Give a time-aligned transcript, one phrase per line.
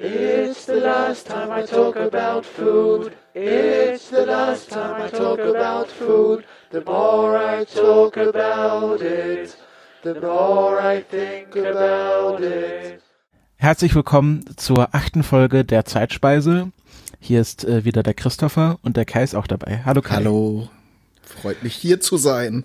[0.00, 3.14] It's the last time I talk about food.
[3.34, 6.44] It's the last time I talk about food.
[6.70, 9.56] The more I talk about it,
[10.04, 13.02] the more I think about it.
[13.56, 16.70] Herzlich willkommen zur achten Folge der Zeitspeise.
[17.18, 19.82] Hier ist äh, wieder der Christopher und der Kai ist auch dabei.
[19.84, 20.14] Hallo Kai.
[20.14, 20.68] Hallo.
[21.22, 22.62] Freut mich hier zu sein.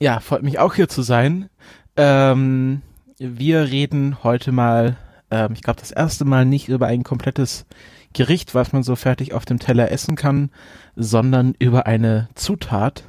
[0.00, 1.48] Ja, freut mich auch hier zu sein.
[1.96, 2.82] Ähm,
[3.16, 4.98] wir reden heute mal,
[5.34, 7.66] ähm, ich glaube das erste Mal nicht über ein komplettes
[8.12, 10.50] Gericht, was man so fertig auf dem Teller essen kann,
[10.94, 13.02] sondern über eine Zutat,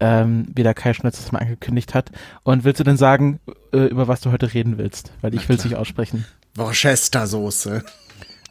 [0.00, 2.10] ähm, wie der Kai schon letztes Mal angekündigt hat.
[2.42, 3.38] Und willst du denn sagen,
[3.72, 5.12] äh, über was du heute reden willst?
[5.20, 6.26] Weil ich will es nicht aussprechen.
[6.56, 7.84] Worcester-Soße.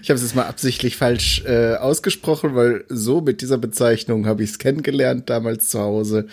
[0.00, 4.44] ich habe es jetzt mal absichtlich falsch äh, ausgesprochen, weil so mit dieser Bezeichnung habe
[4.44, 6.28] ich es kennengelernt damals zu Hause.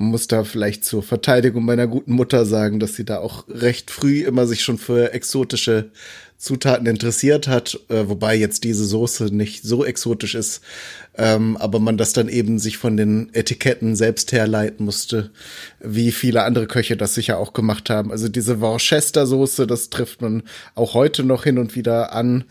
[0.00, 4.22] Muss da vielleicht zur Verteidigung meiner guten Mutter sagen, dass sie da auch recht früh
[4.22, 5.90] immer sich schon für exotische
[6.36, 10.60] Zutaten interessiert hat, äh, wobei jetzt diese Soße nicht so exotisch ist,
[11.16, 15.30] ähm, aber man das dann eben sich von den Etiketten selbst herleiten musste,
[15.80, 18.12] wie viele andere Köche das sicher auch gemacht haben.
[18.12, 20.44] Also diese Worcester-Soße, das trifft man
[20.76, 22.44] auch heute noch hin und wieder an.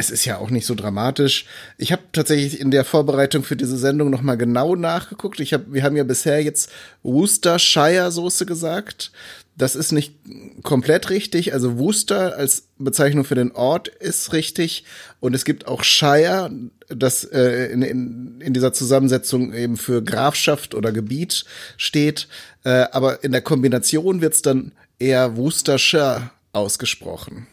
[0.00, 1.44] Es ist ja auch nicht so dramatisch.
[1.76, 5.40] Ich habe tatsächlich in der Vorbereitung für diese Sendung noch mal genau nachgeguckt.
[5.40, 6.70] Ich hab, wir haben ja bisher jetzt
[7.02, 9.12] Worcestershire Soße gesagt.
[9.58, 10.14] Das ist nicht
[10.62, 11.52] komplett richtig.
[11.52, 14.84] Also Worcester als Bezeichnung für den Ort ist richtig.
[15.20, 16.50] Und es gibt auch Shire,
[16.88, 21.44] das äh, in, in, in dieser Zusammensetzung eben für Grafschaft oder Gebiet
[21.76, 22.26] steht.
[22.64, 27.48] Äh, aber in der Kombination wird's dann eher Worcestershire ausgesprochen.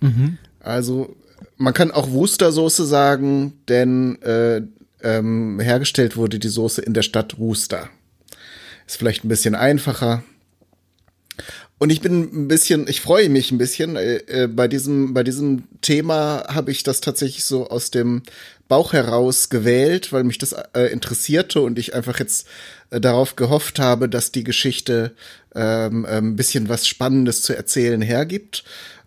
[0.00, 0.38] Mhm.
[0.60, 1.14] Also
[1.56, 4.62] man kann auch Worcestersoße sagen, denn äh,
[5.02, 7.88] ähm, hergestellt wurde die Soße in der Stadt Worcester.
[8.86, 10.24] Ist vielleicht ein bisschen einfacher.
[11.78, 13.96] Und ich bin ein bisschen, ich freue mich ein bisschen.
[13.96, 18.22] Äh, äh, bei diesem, bei diesem Thema habe ich das tatsächlich so aus dem
[18.68, 22.46] Bauch heraus gewählt, weil mich das äh, interessierte und ich einfach jetzt
[22.90, 25.12] äh, darauf gehofft habe, dass die Geschichte
[25.54, 28.64] ähm, ein ähm, bisschen was Spannendes zu erzählen hergibt.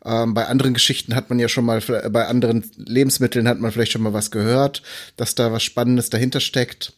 [0.07, 3.91] Ähm, bei anderen Geschichten hat man ja schon mal, bei anderen Lebensmitteln hat man vielleicht
[3.91, 4.81] schon mal was gehört,
[5.17, 6.93] dass da was Spannendes dahinter steckt.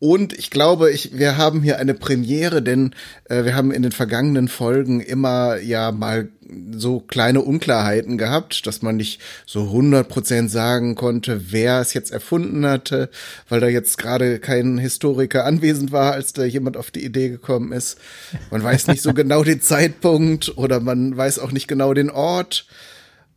[0.00, 2.94] Und ich glaube, ich, wir haben hier eine Premiere, denn
[3.24, 6.28] äh, wir haben in den vergangenen Folgen immer ja mal
[6.72, 12.66] so kleine Unklarheiten gehabt, dass man nicht so 100% sagen konnte, wer es jetzt erfunden
[12.66, 13.08] hatte,
[13.48, 17.72] weil da jetzt gerade kein Historiker anwesend war, als da jemand auf die Idee gekommen
[17.72, 17.98] ist.
[18.50, 22.66] Man weiß nicht so genau den Zeitpunkt oder man weiß auch nicht genau den Ort.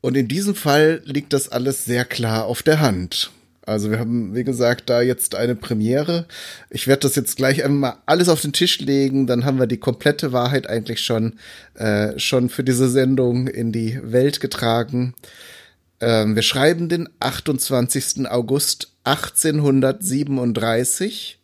[0.02, 3.32] Und in diesem Fall liegt das alles sehr klar auf der Hand.
[3.68, 6.26] Also wir haben, wie gesagt, da jetzt eine Premiere.
[6.70, 9.78] Ich werde das jetzt gleich einmal alles auf den Tisch legen, dann haben wir die
[9.78, 11.38] komplette Wahrheit eigentlich schon,
[11.74, 15.16] äh, schon für diese Sendung in die Welt getragen.
[16.00, 18.30] Ähm, wir schreiben den 28.
[18.30, 21.40] August 1837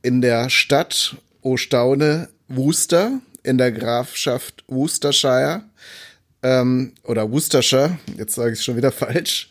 [0.00, 5.62] in der Stadt Ostaune, Worcester, in der Grafschaft Worcestershire
[6.44, 9.48] ähm, oder Worcestershire, jetzt sage ich es schon wieder falsch,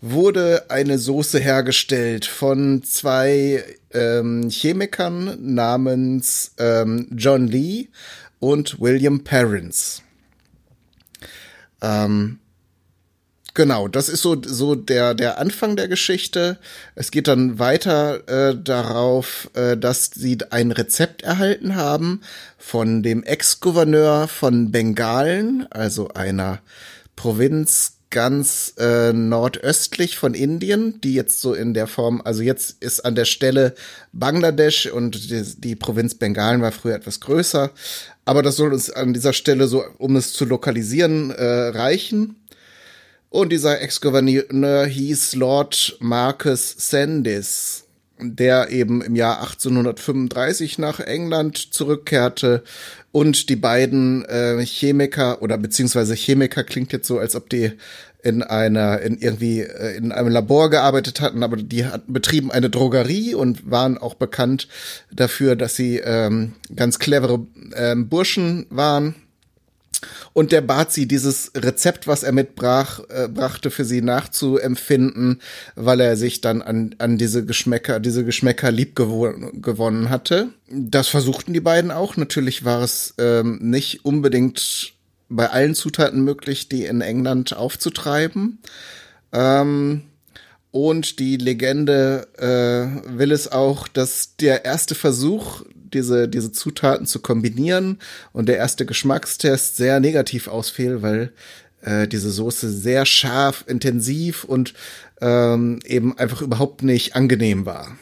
[0.00, 7.88] wurde eine Soße hergestellt von zwei ähm, Chemikern namens ähm, John Lee
[8.40, 10.02] und William Perrins.
[11.80, 12.38] Ähm,
[13.54, 16.58] Genau, das ist so so der der Anfang der Geschichte.
[16.96, 22.20] Es geht dann weiter äh, darauf, äh, dass sie ein Rezept erhalten haben
[22.58, 26.60] von dem Ex-Gouverneur von Bengalen, also einer
[27.14, 33.04] Provinz ganz äh, nordöstlich von Indien, die jetzt so in der Form, also jetzt ist
[33.04, 33.74] an der Stelle
[34.12, 37.72] Bangladesch und die, die Provinz Bengalen war früher etwas größer,
[38.24, 42.36] aber das soll uns an dieser Stelle so, um es zu lokalisieren, äh, reichen.
[43.34, 47.82] Und dieser Ex-Gouverneur hieß Lord Marcus Sandys,
[48.20, 52.62] der eben im Jahr 1835 nach England zurückkehrte
[53.10, 57.72] und die beiden äh, Chemiker oder beziehungsweise Chemiker klingt jetzt so, als ob die
[58.22, 62.70] in einer in irgendwie äh, in einem Labor gearbeitet hatten, aber die hatten, betrieben eine
[62.70, 64.68] Drogerie und waren auch bekannt
[65.10, 67.44] dafür, dass sie ähm, ganz clevere
[67.74, 69.16] ähm, Burschen waren
[70.32, 75.40] und der bat sie, dieses Rezept, was er mitbrach, äh, brachte, für sie nachzuempfinden,
[75.74, 80.48] weil er sich dann an, an diese Geschmäcker, diese Geschmäcker lieb gewonnen hatte.
[80.68, 82.16] Das versuchten die beiden auch.
[82.16, 84.94] Natürlich war es ähm, nicht unbedingt
[85.28, 88.58] bei allen Zutaten möglich, die in England aufzutreiben.
[89.32, 90.02] Ähm,
[90.70, 95.62] und die Legende äh, will es auch, dass der erste Versuch,
[95.94, 97.98] diese, diese Zutaten zu kombinieren
[98.32, 101.32] und der erste Geschmackstest sehr negativ ausfiel, weil
[101.82, 104.74] äh, diese Soße sehr scharf, intensiv und
[105.20, 107.96] ähm, eben einfach überhaupt nicht angenehm war.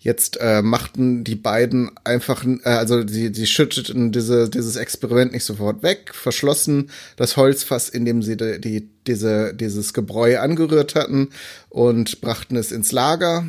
[0.00, 5.44] Jetzt äh, machten die beiden einfach, äh, also sie, sie schütteten diese, dieses Experiment nicht
[5.44, 11.30] sofort weg, verschlossen das Holzfass, in dem sie die, die, diese, dieses Gebräu angerührt hatten
[11.68, 13.48] und brachten es ins Lager.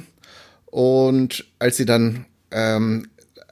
[0.66, 3.08] Und als sie dann ähm,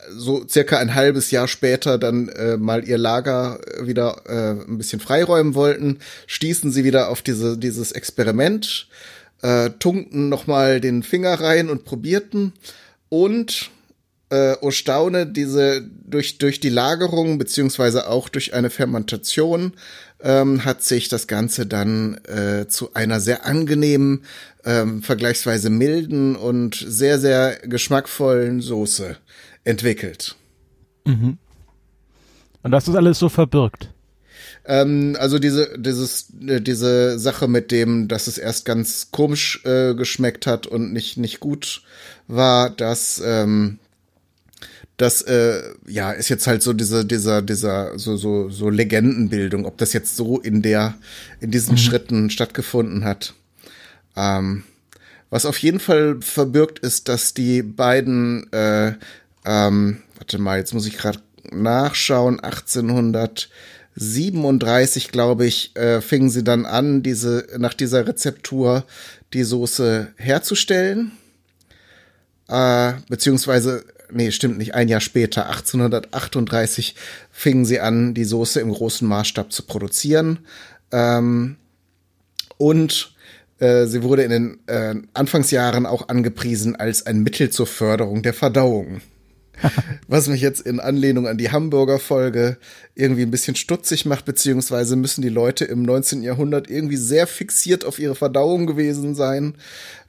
[0.10, 5.00] so circa ein halbes Jahr später dann äh, mal ihr Lager wieder äh, ein bisschen
[5.00, 8.88] freiräumen wollten, stießen sie wieder auf diese, dieses Experiment,
[9.42, 12.54] äh, tunkten nochmal den Finger rein und probierten.
[13.10, 13.72] Und
[14.30, 19.74] äh, oh Staune, diese durch durch die Lagerung beziehungsweise auch durch eine Fermentation
[20.22, 24.24] ähm, hat sich das Ganze dann äh, zu einer sehr angenehmen,
[24.66, 29.18] ähm, vergleichsweise milden und sehr sehr geschmackvollen Soße
[29.64, 30.36] entwickelt.
[31.06, 31.38] Mhm.
[32.64, 33.90] Und das ist alles so verbirgt.
[34.66, 39.96] Ähm, also diese, dieses, äh, diese Sache mit dem, dass es erst ganz komisch äh,
[39.96, 41.84] geschmeckt hat und nicht, nicht gut
[42.28, 43.80] war, dass, ähm,
[44.98, 49.78] das äh, ja ist jetzt halt so diese dieser dieser so so so Legendenbildung, ob
[49.78, 50.96] das jetzt so in der
[51.40, 51.78] in diesen mhm.
[51.78, 53.34] Schritten stattgefunden hat.
[54.16, 54.64] Ähm,
[55.30, 58.94] was auf jeden Fall verbirgt ist, dass die beiden äh,
[59.48, 61.20] ähm, warte mal, jetzt muss ich gerade
[61.52, 68.84] nachschauen, 1837, glaube ich, äh, fingen sie dann an, diese, nach dieser Rezeptur
[69.34, 71.14] die Soße herzustellen.
[72.50, 76.96] Äh, beziehungsweise, nee, stimmt nicht, ein Jahr später, 1838,
[77.32, 80.40] fingen sie an, die Soße im großen Maßstab zu produzieren.
[80.92, 81.58] Ähm,
[82.58, 83.14] und
[83.60, 88.34] äh, sie wurde in den äh, Anfangsjahren auch angepriesen als ein Mittel zur Förderung der
[88.34, 89.02] Verdauung.
[90.08, 92.58] Was mich jetzt in Anlehnung an die Hamburger Folge
[92.96, 96.24] irgendwie ein bisschen stutzig macht, beziehungsweise müssen die Leute im 19.
[96.24, 99.56] Jahrhundert irgendwie sehr fixiert auf ihre Verdauung gewesen sein,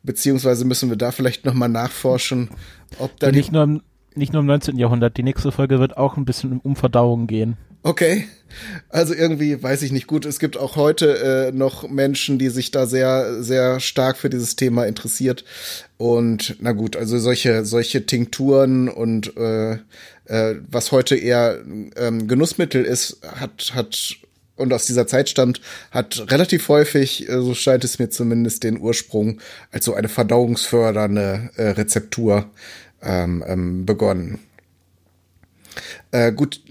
[0.02, 2.50] beziehungsweise müssen wir da vielleicht nochmal nachforschen,
[2.98, 3.82] ob da ja, nicht nur im,
[4.14, 4.76] nicht nur im 19.
[4.76, 7.56] Jahrhundert, die nächste Folge wird auch ein bisschen um Verdauung gehen.
[7.82, 8.28] Okay.
[8.88, 10.24] Also irgendwie weiß ich nicht gut.
[10.24, 14.56] Es gibt auch heute äh, noch Menschen, die sich da sehr, sehr stark für dieses
[14.56, 15.44] Thema interessiert.
[15.96, 19.78] Und na gut, also solche, solche Tinkturen und äh,
[20.24, 21.60] äh, was heute eher
[21.96, 24.16] ähm, Genussmittel ist, hat, hat
[24.56, 25.60] und aus dieser Zeit stammt,
[25.90, 29.40] hat relativ häufig, äh, so scheint es mir zumindest, den Ursprung
[29.70, 32.50] als so eine verdauungsfördernde äh, Rezeptur
[33.02, 34.40] ähm, ähm, begonnen.
[36.10, 36.62] Äh, gut,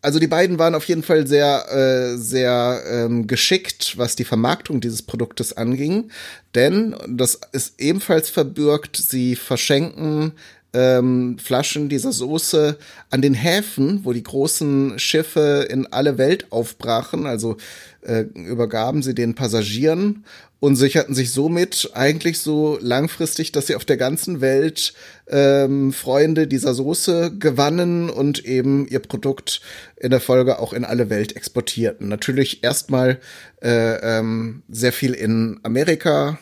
[0.00, 4.80] also die beiden waren auf jeden Fall sehr, äh, sehr ähm, geschickt, was die Vermarktung
[4.80, 6.10] dieses Produktes anging,
[6.54, 8.96] denn das ist ebenfalls verbürgt.
[8.96, 10.32] Sie verschenken
[10.76, 12.76] ähm, Flaschen dieser Soße
[13.08, 17.26] an den Häfen, wo die großen Schiffe in alle Welt aufbrachen.
[17.26, 17.56] Also
[18.02, 20.24] äh, übergaben sie den Passagieren
[20.60, 24.92] und sicherten sich somit eigentlich so langfristig, dass sie auf der ganzen Welt
[25.28, 29.62] ähm, Freunde dieser Soße gewannen und eben ihr Produkt
[29.96, 32.08] in der Folge auch in alle Welt exportierten.
[32.08, 33.18] Natürlich erstmal
[33.62, 36.38] äh, ähm, sehr viel in Amerika,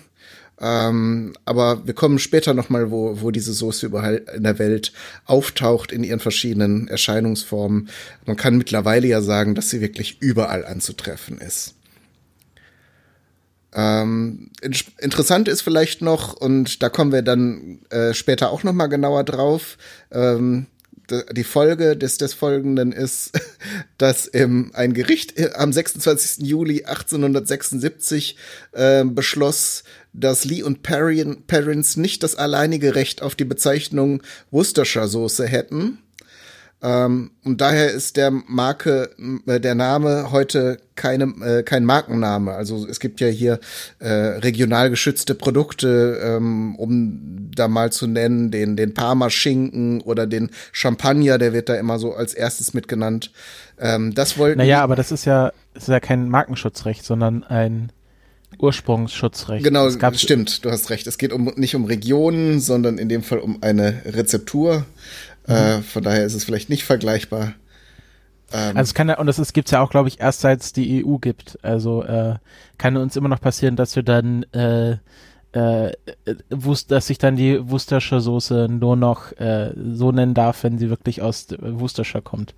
[0.61, 4.93] ähm, aber wir kommen später noch mal, wo, wo diese Soße überall in der Welt
[5.25, 7.89] auftaucht in ihren verschiedenen Erscheinungsformen.
[8.27, 11.75] Man kann mittlerweile ja sagen, dass sie wirklich überall anzutreffen ist.
[13.75, 14.51] Ähm,
[15.01, 19.25] interessant ist vielleicht noch, und da kommen wir dann äh, später auch noch mal genauer
[19.25, 19.77] drauf,
[20.13, 20.67] ähm,
[21.11, 23.33] die Folge des, des Folgenden ist,
[23.99, 26.47] dass ähm, ein Gericht äh, am 26.
[26.47, 28.37] Juli 1876
[28.73, 35.47] äh, beschloss, dass Lee und Perrins nicht das alleinige Recht auf die Bezeichnung Worcestershire Soße
[35.47, 35.99] hätten
[36.85, 39.09] ähm, und daher ist der Marke,
[39.47, 42.53] äh, der Name heute keine, äh, kein Markenname.
[42.53, 43.59] Also es gibt ja hier
[44.01, 50.51] äh, regional geschützte Produkte, ähm, um da mal zu nennen, den, den Parma-Schinken oder den
[50.73, 53.33] Champagner, der wird da immer so als erstes mitgenannt.
[53.81, 54.59] Ähm, das wollten.
[54.59, 57.93] Naja, aber das ist ja, das ist ja kein Markenschutzrecht, sondern ein
[58.59, 59.65] Ursprungsschutzrecht.
[59.65, 61.07] Genau, stimmt, du hast recht.
[61.07, 64.85] Es geht um, nicht um Regionen, sondern in dem Fall um eine Rezeptur.
[65.47, 67.55] Äh, von daher ist es vielleicht nicht vergleichbar.
[68.53, 70.61] Ähm, also es kann ja, und das ist, gibt's ja auch, glaube ich, erst seit
[70.61, 71.59] es die EU gibt.
[71.63, 72.37] Also äh,
[72.79, 74.97] kann uns immer noch passieren, dass wir dann äh,
[75.53, 75.93] äh,
[76.89, 81.23] dass sich dann die Worcestershire Soße nur noch äh, so nennen darf, wenn sie wirklich
[81.23, 82.55] aus Worcestershire kommt.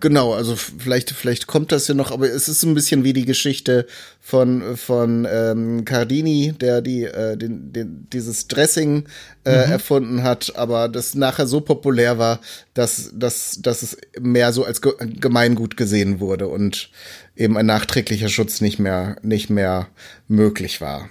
[0.00, 3.24] Genau, also vielleicht, vielleicht kommt das ja noch, aber es ist ein bisschen wie die
[3.24, 3.86] Geschichte
[4.20, 9.04] von, von ähm, Cardini, der die, äh, den, den, dieses Dressing
[9.44, 9.72] äh, mhm.
[9.72, 12.40] erfunden hat, aber das nachher so populär war,
[12.74, 16.90] dass, dass, dass es mehr so als Gemeingut gesehen wurde und
[17.34, 19.88] eben ein nachträglicher Schutz nicht mehr, nicht mehr
[20.28, 21.08] möglich war.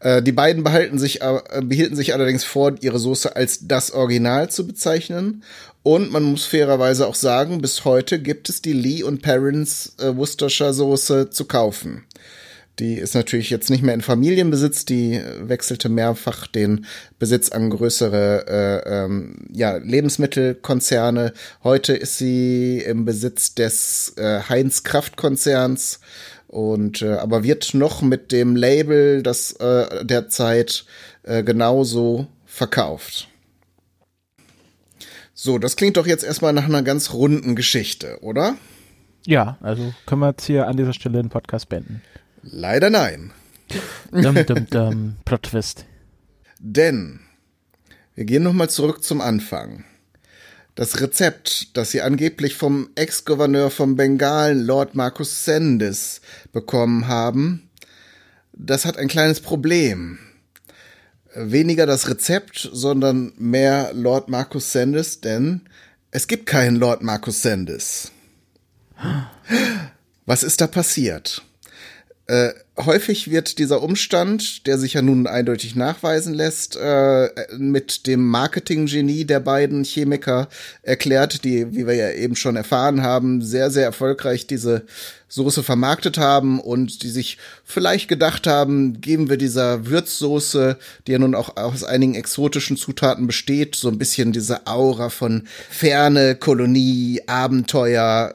[0.00, 4.50] Äh, die beiden behalten sich, äh, behielten sich allerdings vor, ihre Soße als das Original
[4.50, 5.42] zu bezeichnen.
[5.82, 10.14] Und man muss fairerweise auch sagen, bis heute gibt es die Lee und Perrins äh,
[10.16, 12.04] Worcestershire Soße zu kaufen.
[12.80, 16.86] Die ist natürlich jetzt nicht mehr in Familienbesitz, die wechselte mehrfach den
[17.18, 18.46] Besitz an größere
[18.86, 21.34] äh, ähm, ja, Lebensmittelkonzerne.
[21.62, 26.00] Heute ist sie im Besitz des äh, Heinz Kraft Konzerns
[26.50, 30.84] und äh, aber wird noch mit dem Label das äh, derzeit
[31.22, 33.28] äh, genauso verkauft.
[35.32, 38.56] So, das klingt doch jetzt erstmal nach einer ganz runden Geschichte, oder?
[39.24, 42.02] Ja, also können wir jetzt hier an dieser Stelle den Podcast beenden.
[42.42, 43.30] Leider nein.
[44.10, 45.84] Dum, dum, dum, Plot Twist.
[46.58, 47.20] Denn
[48.16, 49.84] wir gehen nochmal zurück zum Anfang.
[50.74, 56.20] Das Rezept, das sie angeblich vom Ex-Gouverneur von Bengalen, Lord Marcus Sandys,
[56.52, 57.68] bekommen haben,
[58.52, 60.18] das hat ein kleines Problem.
[61.34, 65.62] Weniger das Rezept, sondern mehr Lord Marcus Sandys, denn
[66.10, 68.10] es gibt keinen Lord Marcus Sandys.
[70.26, 71.42] Was ist da passiert?
[72.26, 72.50] Äh,
[72.86, 79.24] häufig wird dieser Umstand, der sich ja nun eindeutig nachweisen lässt, äh, mit dem Marketinggenie
[79.24, 80.48] der beiden Chemiker
[80.82, 84.84] erklärt, die, wie wir ja eben schon erfahren haben, sehr, sehr erfolgreich diese
[85.30, 91.18] Soße vermarktet haben und die sich vielleicht gedacht haben, geben wir dieser Würzsoße, die ja
[91.18, 97.22] nun auch aus einigen exotischen Zutaten besteht, so ein bisschen diese Aura von Ferne, Kolonie,
[97.28, 98.34] Abenteuer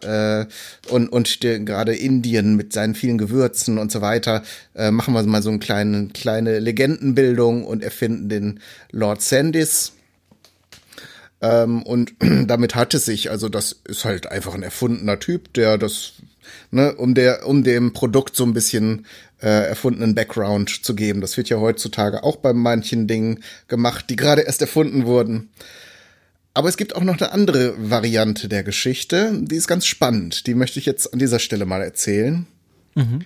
[0.88, 4.42] äh, und, und gerade Indien mit seinen vielen Gewürzen und so weiter
[4.74, 8.60] äh, machen wir mal so eine kleine, kleine Legendenbildung und erfinden den
[8.92, 9.92] Lord Sandys.
[11.42, 12.14] Ähm, und
[12.48, 16.14] damit hat es sich, also das ist halt einfach ein erfundener Typ, der das,
[16.72, 19.06] ne, um der, um dem Produkt so ein bisschen
[19.42, 21.22] äh, erfundenen Background zu geben.
[21.22, 25.50] Das wird ja heutzutage auch bei manchen Dingen gemacht, die gerade erst erfunden wurden.
[26.54, 30.48] Aber es gibt auch noch eine andere Variante der Geschichte, die ist ganz spannend.
[30.48, 32.48] Die möchte ich jetzt an dieser Stelle mal erzählen.
[32.96, 33.26] Mhm.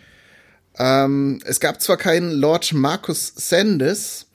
[0.79, 4.25] Ähm, es gab zwar keinen Lord Marcus Sandys,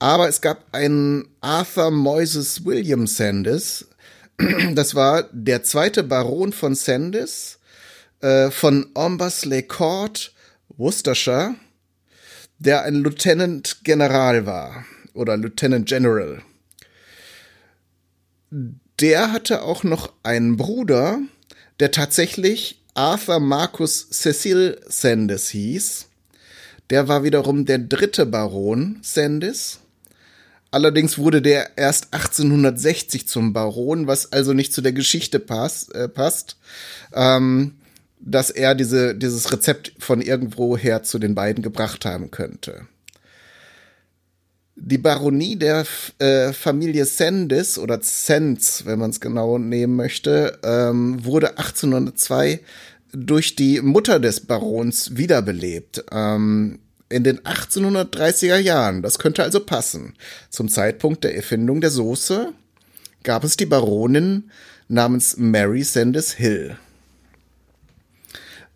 [0.00, 3.86] aber es gab einen Arthur Moises William Sandys.
[4.74, 7.58] Das war der zweite Baron von Sandys,
[8.20, 10.32] äh, von Ombersley Court,
[10.76, 11.54] Worcestershire,
[12.58, 14.84] der ein Lieutenant General war
[15.14, 16.42] oder Lieutenant General.
[19.00, 21.20] Der hatte auch noch einen Bruder,
[21.80, 26.06] der tatsächlich Arthur Marcus Cecil Sandys hieß.
[26.90, 29.78] Der war wiederum der dritte Baron Sandys.
[30.72, 36.08] Allerdings wurde der erst 1860 zum Baron, was also nicht zu der Geschichte pass, äh,
[36.08, 36.56] passt,
[37.12, 37.79] ähm,
[38.20, 42.86] dass er diese, dieses Rezept von irgendwoher zu den beiden gebracht haben könnte.
[44.76, 45.84] Die Baronie der
[46.18, 52.60] äh, Familie Sandys oder Sens, wenn man es genau nehmen möchte, ähm, wurde 1802
[53.12, 56.04] durch die Mutter des Barons wiederbelebt.
[56.12, 56.78] Ähm,
[57.10, 60.14] in den 1830er Jahren, das könnte also passen.
[60.48, 62.52] Zum Zeitpunkt der Erfindung der Soße
[63.22, 64.50] gab es die Baronin
[64.88, 66.76] namens Mary Sandys Hill.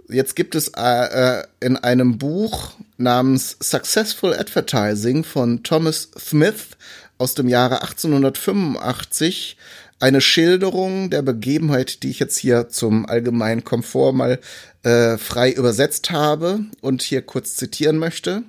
[0.08, 6.68] Jetzt gibt es äh, äh in einem Buch namens Successful Advertising von Thomas Smith
[7.16, 9.56] aus dem Jahre 1885
[10.00, 14.38] eine Schilderung der Begebenheit, die ich jetzt hier zum allgemeinen Komfort mal
[14.82, 18.42] äh, frei übersetzt habe und hier kurz zitieren möchte.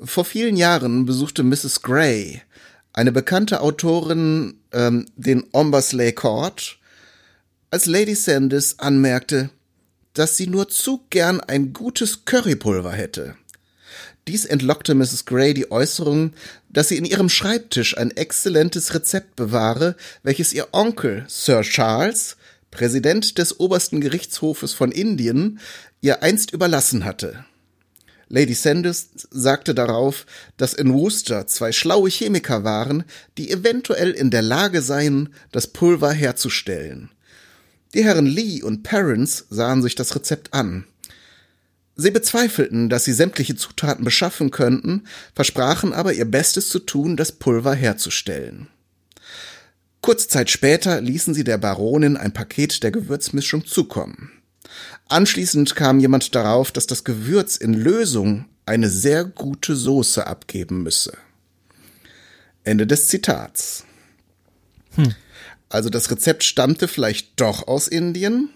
[0.00, 1.82] Vor vielen Jahren besuchte Mrs.
[1.82, 2.42] Gray,
[2.92, 6.78] eine bekannte Autorin, ähm, den Ombersley Court,
[7.70, 9.50] als Lady Sandys anmerkte,
[10.14, 13.36] dass sie nur zu gern ein gutes Currypulver hätte.
[14.28, 15.24] Dies entlockte Mrs.
[15.24, 16.32] Gray die Äußerung,
[16.68, 22.36] dass sie in ihrem Schreibtisch ein exzellentes Rezept bewahre, welches ihr Onkel Sir Charles,
[22.70, 25.58] Präsident des obersten Gerichtshofes von Indien,
[26.00, 27.44] ihr einst überlassen hatte.
[28.28, 30.24] Lady Sandys sagte darauf,
[30.56, 33.04] dass in Worcester zwei schlaue Chemiker waren,
[33.36, 37.10] die eventuell in der Lage seien, das Pulver herzustellen.
[37.94, 40.86] Die Herren Lee und Parents sahen sich das Rezept an.
[41.94, 47.32] Sie bezweifelten, dass sie sämtliche Zutaten beschaffen könnten, versprachen aber ihr Bestes zu tun, das
[47.32, 48.68] Pulver herzustellen.
[50.00, 54.32] Kurze Zeit später ließen sie der Baronin ein Paket der Gewürzmischung zukommen.
[55.08, 61.12] Anschließend kam jemand darauf, dass das Gewürz in Lösung eine sehr gute Soße abgeben müsse.
[62.64, 63.84] Ende des Zitats.
[64.94, 65.14] Hm.
[65.72, 68.50] Also das Rezept stammte vielleicht doch aus Indien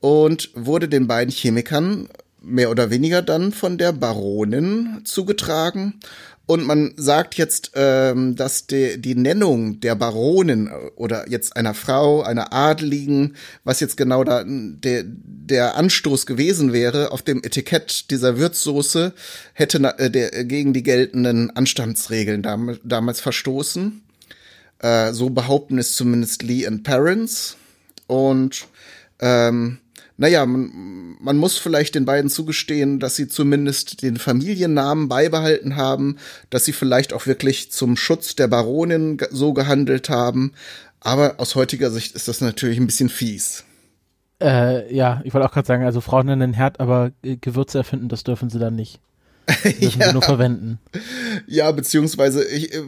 [0.00, 2.08] und wurde den beiden Chemikern
[2.40, 6.00] mehr oder weniger dann von der Baronin zugetragen.
[6.44, 12.52] Und man sagt jetzt, ähm, dass die, Nennung der Baronin oder jetzt einer Frau, einer
[12.52, 19.12] Adeligen, was jetzt genau da der, Anstoß gewesen wäre auf dem Etikett dieser Würzsoße,
[19.52, 24.02] hätte äh, gegen die geltenden Anstandsregeln dam damals verstoßen.
[24.82, 27.56] Äh, so behaupten es zumindest Lee and Parents.
[28.06, 28.66] Und
[29.20, 29.78] ähm,
[30.18, 36.18] naja, man, man muss vielleicht den beiden zugestehen, dass sie zumindest den Familiennamen beibehalten haben,
[36.50, 40.52] dass sie vielleicht auch wirklich zum Schutz der Baronin so gehandelt haben.
[41.00, 43.64] Aber aus heutiger Sicht ist das natürlich ein bisschen fies.
[44.40, 48.08] Äh, ja, ich wollte auch gerade sagen, also Frauen nennen den Herd, aber Gewürze erfinden,
[48.08, 49.00] das dürfen sie dann nicht.
[49.64, 50.06] Dürfen ja.
[50.08, 50.78] sie nur verwenden.
[51.48, 52.82] Ja, beziehungsweise, ich, äh,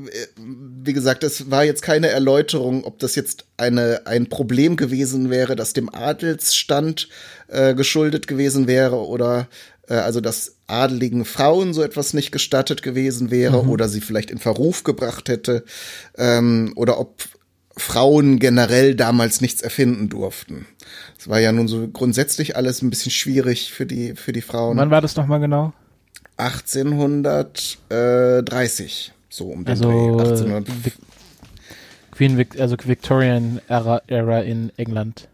[0.86, 5.56] wie gesagt, das war jetzt keine Erläuterung, ob das jetzt eine, ein Problem gewesen wäre,
[5.56, 7.08] das dem Adelsstand
[7.48, 9.48] äh, geschuldet gewesen wäre oder
[9.88, 13.70] äh, also dass adeligen Frauen so etwas nicht gestattet gewesen wäre mhm.
[13.70, 15.64] oder sie vielleicht in Verruf gebracht hätte
[16.16, 17.24] ähm, oder ob
[17.76, 20.66] Frauen generell damals nichts erfinden durften.
[21.18, 24.76] Es war ja nun so grundsätzlich alles ein bisschen schwierig für die für die Frauen.
[24.76, 25.72] Wann war das nochmal genau?
[26.36, 30.22] 1830, so um den also, Dreh.
[30.22, 30.92] 1800
[32.12, 35.28] Queen Vic also Victorian Era, Era in England.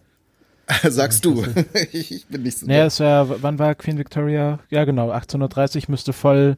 [0.88, 1.44] Sagst du.
[1.92, 2.66] ich bin nicht so.
[2.66, 4.60] Naja, es war, wann war Queen Victoria?
[4.70, 6.56] Ja, genau, 1830 müsste voll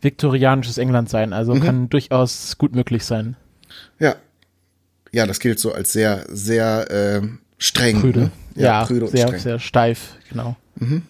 [0.00, 1.60] viktorianisches England sein, also mhm.
[1.60, 3.36] kann durchaus gut möglich sein.
[3.98, 4.16] Ja.
[5.12, 7.26] Ja, das gilt so als sehr, sehr äh,
[7.58, 8.00] streng.
[8.00, 8.20] Prüde.
[8.20, 8.30] Ne?
[8.56, 9.40] Ja, ja prüde sehr, streng.
[9.40, 10.56] sehr steif, genau.
[10.76, 11.02] Mhm.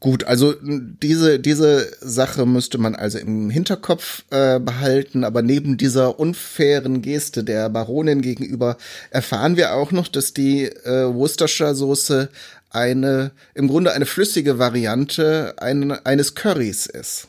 [0.00, 6.20] Gut, also diese, diese Sache müsste man also im Hinterkopf äh, behalten, aber neben dieser
[6.20, 8.76] unfairen Geste der Baronin gegenüber
[9.10, 12.28] erfahren wir auch noch, dass die äh, Worcestershire Soße
[12.70, 17.26] eine, im Grunde eine flüssige Variante ein, eines Currys ist.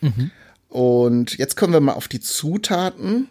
[0.00, 0.30] Mhm.
[0.68, 3.28] Und jetzt kommen wir mal auf die Zutaten.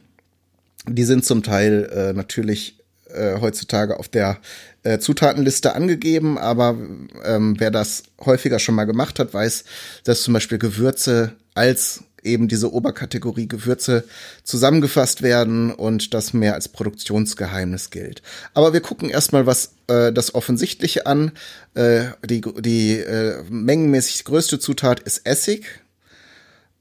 [0.88, 2.83] Die sind zum Teil äh, natürlich
[3.14, 4.40] äh, heutzutage auf der
[4.84, 6.78] äh, Zutatenliste angegeben, aber
[7.24, 9.64] ähm, wer das häufiger schon mal gemacht hat, weiß,
[10.04, 14.06] dass zum Beispiel Gewürze als eben diese Oberkategorie Gewürze
[14.44, 18.22] zusammengefasst werden und das mehr als Produktionsgeheimnis gilt.
[18.54, 21.32] Aber wir gucken erstmal, was äh, das Offensichtliche an.
[21.76, 25.82] Äh, die die äh, mengenmäßig größte Zutat ist Essig.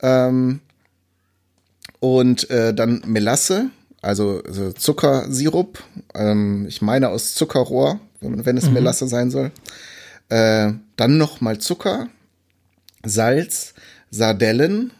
[0.01, 0.61] Ähm,
[2.01, 3.71] und äh, dann Melasse,
[4.03, 5.83] also, Zuckersirup,
[6.15, 8.75] ähm, ich meine aus Zuckerrohr, wenn, wenn es mhm.
[8.75, 9.53] Melasse sein soll.
[10.29, 12.09] Äh, dann nochmal Zucker,
[13.05, 13.75] Salz,
[14.11, 14.93] Sardellen,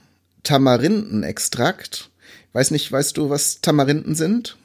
[0.45, 2.11] Tamarindenextrakt.
[2.53, 4.57] Weiß nicht, weißt du, was Tamarinden sind?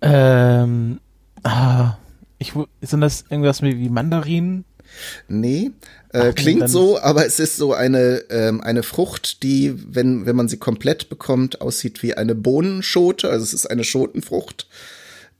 [0.00, 1.00] Ähm,
[1.42, 1.96] ah,
[2.38, 2.52] ich,
[2.82, 4.64] sind das irgendwas wie Mandarinen?
[5.28, 5.70] Nee,
[6.12, 10.36] äh, Ach, klingt so, aber es ist so eine, ähm, eine Frucht, die, wenn, wenn
[10.36, 13.28] man sie komplett bekommt, aussieht wie eine Bohnenschote.
[13.28, 14.68] Also es ist eine Schotenfrucht.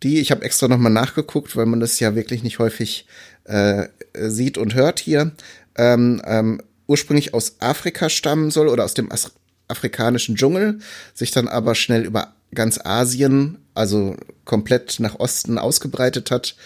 [0.03, 3.07] Die, ich habe extra nochmal nachgeguckt, weil man das ja wirklich nicht häufig
[3.45, 5.33] äh, sieht und hört hier.
[5.77, 9.33] Ähm, ähm, ursprünglich aus Afrika stammen soll oder aus dem As
[9.67, 10.81] afrikanischen Dschungel,
[11.15, 16.57] sich dann aber schnell über ganz Asien, also komplett nach Osten ausgebreitet hat.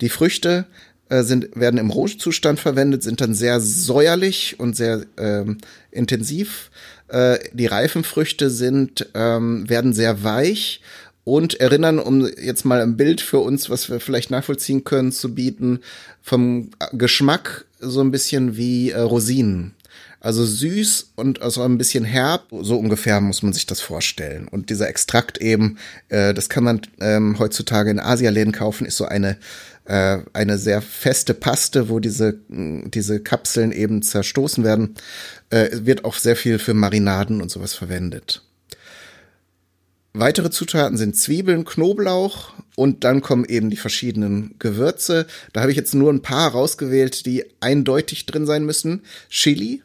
[0.00, 0.66] Die Früchte
[1.08, 5.58] sind, werden im Rohzustand verwendet, sind dann sehr säuerlich und sehr ähm,
[5.90, 6.70] intensiv.
[7.08, 10.80] Äh, die reifen Früchte sind, ähm, werden sehr weich
[11.24, 15.34] und erinnern, um jetzt mal ein Bild für uns, was wir vielleicht nachvollziehen können, zu
[15.34, 15.80] bieten,
[16.22, 19.74] vom Geschmack so ein bisschen wie äh, Rosinen.
[20.20, 24.48] Also süß und also ein bisschen herb, so ungefähr muss man sich das vorstellen.
[24.48, 29.04] Und dieser Extrakt eben, äh, das kann man ähm, heutzutage in Asialäden kaufen, ist so
[29.04, 29.36] eine
[29.86, 34.94] äh, eine sehr feste Paste, wo diese, diese Kapseln eben zerstoßen werden,
[35.50, 38.42] äh, wird auch sehr viel für Marinaden und sowas verwendet.
[40.12, 45.26] Weitere Zutaten sind Zwiebeln, Knoblauch und dann kommen eben die verschiedenen Gewürze.
[45.52, 49.02] Da habe ich jetzt nur ein paar rausgewählt, die eindeutig drin sein müssen.
[49.28, 49.82] Chili,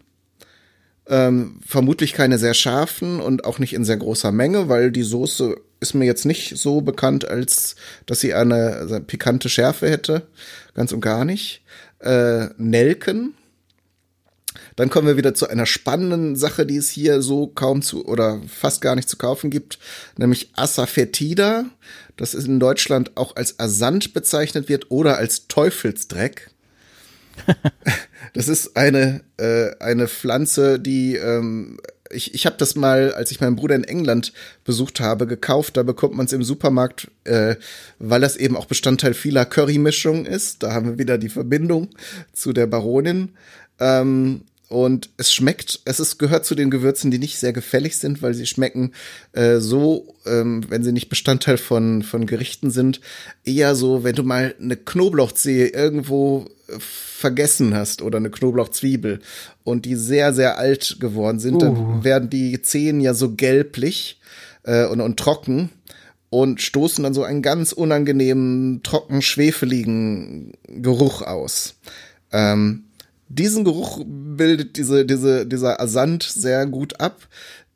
[1.07, 5.57] ähm, vermutlich keine sehr scharfen und auch nicht in sehr großer Menge, weil die Soße
[5.81, 10.27] ist mir jetzt nicht so bekannt, als dass sie eine also pikante Schärfe hätte.
[10.73, 11.63] Ganz und gar nicht.
[11.99, 13.33] Äh, Nelken,
[14.75, 18.41] Dann kommen wir wieder zu einer spannenden Sache, die es hier so kaum zu oder
[18.47, 19.79] fast gar nicht zu kaufen gibt,
[20.17, 21.65] nämlich Asafoetida.
[22.17, 26.51] Das ist in Deutschland auch als Asant bezeichnet wird oder als Teufelsdreck.
[28.33, 31.79] das ist eine, äh, eine Pflanze, die ähm,
[32.13, 35.78] ich, ich habe das mal, als ich meinen Bruder in England besucht habe, gekauft.
[35.78, 37.56] Da bekommt man es im Supermarkt, äh,
[38.00, 40.63] weil das eben auch Bestandteil vieler Currymischungen ist.
[40.63, 41.89] Da haben wir wieder die Verbindung
[42.34, 43.30] zu der Baronin.
[43.80, 48.21] Ähm, und es schmeckt, es ist, gehört zu den Gewürzen, die nicht sehr gefällig sind,
[48.21, 48.93] weil sie schmecken
[49.34, 53.01] äh, so, ähm, wenn sie nicht Bestandteil von, von Gerichten sind,
[53.43, 59.19] eher so, wenn du mal eine Knoblauchzehe irgendwo äh, vergessen hast oder eine Knoblauchzwiebel
[59.65, 61.60] und die sehr, sehr alt geworden sind, uh.
[61.60, 64.21] dann werden die Zehen ja so gelblich
[64.63, 65.69] äh, und, und trocken
[66.29, 71.75] und stoßen dann so einen ganz unangenehmen, trocken, schwefeligen Geruch aus.
[72.31, 72.86] Ähm,
[73.37, 77.27] diesen Geruch bildet diese, diese, dieser Asant sehr gut ab.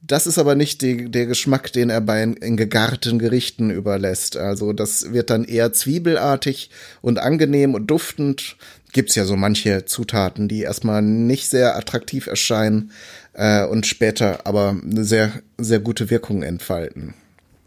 [0.02, 4.38] Das ist aber nicht die, der Geschmack, den er bei in gegarten Gerichten überlässt.
[4.38, 6.70] Also das wird dann eher zwiebelartig
[7.02, 8.58] und angenehm und duftend.
[8.94, 12.92] Gibt's ja so manche Zutaten, die erstmal nicht sehr attraktiv erscheinen
[13.34, 17.16] äh, und später aber eine sehr, sehr gute Wirkung entfalten.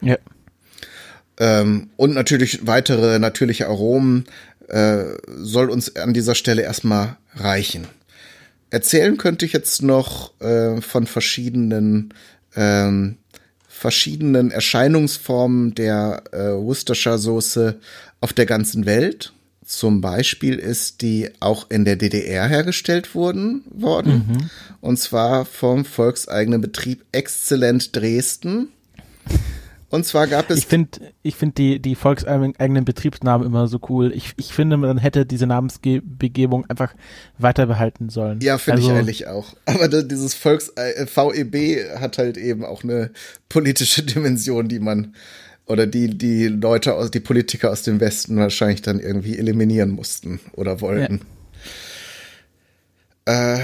[0.00, 0.16] Ja.
[1.38, 4.26] Ähm, und natürlich weitere natürliche Aromen
[4.68, 7.86] äh, soll uns an dieser Stelle erstmal reichen.
[8.70, 12.12] Erzählen könnte ich jetzt noch äh, von verschiedenen
[12.54, 13.16] ähm,
[13.78, 17.78] verschiedenen Erscheinungsformen der äh, Worcestershire Soße
[18.20, 19.32] auf der ganzen Welt.
[19.64, 24.26] Zum Beispiel ist die auch in der DDR hergestellt worden, worden.
[24.26, 24.50] Mhm.
[24.80, 28.68] Und zwar vom volkseigenen Betrieb Exzellent Dresden.
[29.90, 30.58] Und zwar gab es.
[30.58, 34.12] Ich finde ich finde die, die volkseigenen Betriebsnamen immer so cool.
[34.14, 36.94] Ich, ich finde, man hätte diese Namensbegebung einfach
[37.38, 38.40] weiter behalten sollen.
[38.40, 39.54] Ja, finde also, ich ehrlich auch.
[39.66, 43.10] Aber dieses Volks äh, VEB hat halt eben auch eine
[43.48, 45.14] politische Dimension, die man
[45.64, 50.40] oder die die Leute aus die Politiker aus dem Westen wahrscheinlich dann irgendwie eliminieren mussten
[50.52, 51.20] oder wollten.
[53.26, 53.56] Ja.
[53.56, 53.60] Äh,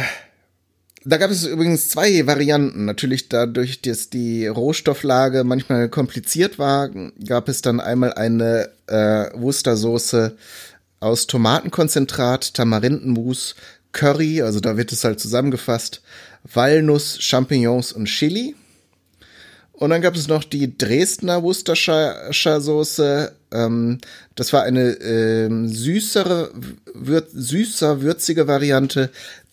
[1.05, 2.85] da gab es übrigens zwei Varianten.
[2.87, 6.91] Natürlich dadurch, dass die Rohstofflage manchmal kompliziert war,
[7.27, 10.37] gab es dann einmal eine äh, Worcestersoße
[11.01, 13.55] aus Tomatenkonzentrat, Tamarindenmus,
[13.93, 16.03] Curry, also da wird es halt zusammengefasst,
[16.53, 18.55] Walnuss, Champignons und Chili.
[19.73, 23.33] Und dann gab es noch die Dresdner Worcestershire Soße.
[23.53, 23.99] Ähm,
[24.37, 26.53] das war eine ähm, süßere,
[26.95, 29.11] würz, süßer, würzige Variante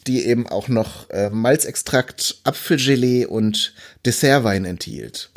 [0.07, 3.73] die eben auch noch äh, Malzextrakt, Apfelgelee und
[4.05, 5.31] Dessertwein enthielt.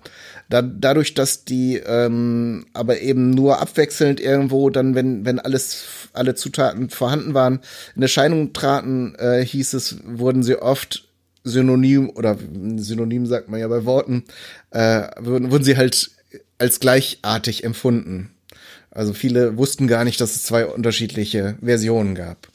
[0.49, 6.35] Da, dadurch, dass die ähm, aber eben nur abwechselnd irgendwo dann, wenn, wenn alles, alle
[6.35, 7.61] Zutaten vorhanden waren,
[7.97, 11.09] in Erscheinung traten, äh, hieß es, wurden sie oft
[11.45, 12.39] synonym oder
[12.77, 14.25] synonym sagt man ja bei Worten,
[14.71, 16.11] äh, wurden, wurden sie halt
[16.59, 18.31] als gleichartig empfunden.
[18.91, 22.49] Also viele wussten gar nicht, dass es zwei unterschiedliche Versionen gab.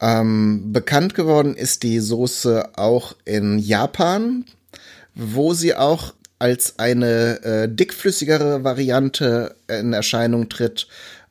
[0.00, 4.44] Ähm, bekannt geworden ist die Soße auch in Japan,
[5.14, 10.86] wo sie auch als eine äh, dickflüssigere Variante in Erscheinung tritt